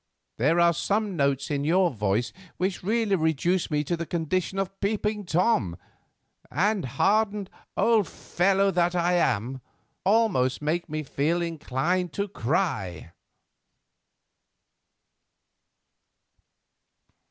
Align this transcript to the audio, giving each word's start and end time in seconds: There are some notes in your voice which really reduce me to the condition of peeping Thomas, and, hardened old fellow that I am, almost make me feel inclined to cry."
There 0.37 0.59
are 0.59 0.73
some 0.73 1.15
notes 1.15 1.51
in 1.51 1.63
your 1.63 1.91
voice 1.91 2.33
which 2.57 2.81
really 2.81 3.15
reduce 3.15 3.69
me 3.69 3.83
to 3.83 3.95
the 3.95 4.07
condition 4.07 4.57
of 4.57 4.79
peeping 4.79 5.25
Thomas, 5.27 5.79
and, 6.49 6.85
hardened 6.85 7.51
old 7.77 8.07
fellow 8.07 8.71
that 8.71 8.95
I 8.95 9.13
am, 9.13 9.61
almost 10.03 10.59
make 10.59 10.89
me 10.89 11.03
feel 11.03 11.39
inclined 11.43 12.13
to 12.13 12.27
cry." 12.27 13.11